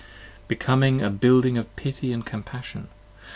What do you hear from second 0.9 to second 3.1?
a building of pity and compassion?